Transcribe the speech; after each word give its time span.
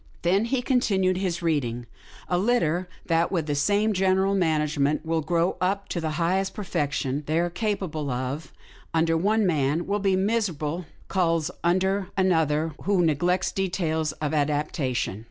Then 0.23 0.45
he 0.45 0.63
continued 0.63 1.17
his 1.17 1.43
reading: 1.43 1.85
"'A 2.27 2.39
litter 2.39 2.89
that 3.05 3.31
with 3.31 3.45
the 3.45 3.53
same 3.53 3.93
general 3.93 4.33
management 4.33 5.05
will 5.05 5.21
grow 5.21 5.57
up 5.61 5.89
to 5.89 6.01
the 6.01 6.09
highest 6.17 6.55
perfection 6.55 7.21
they 7.27 7.37
are 7.37 7.51
capable 7.51 8.09
of 8.09 8.09
MORE 8.09 8.19
ABOUT 8.23 8.31
THE 8.31 8.47
PUP 9.13 9.21
127 9.23 9.29
under 9.29 9.29
one 9.29 9.45
man, 9.45 9.85
will 9.85 9.99
be 9.99 10.15
miserable 10.15 10.85
culls 11.07 11.51
under 11.63 12.07
an 12.17 12.31
other 12.33 12.73
who 12.85 13.05
neglects 13.05 13.51
details 13.51 14.11
of 14.13 14.33
adaptation.' 14.33 15.19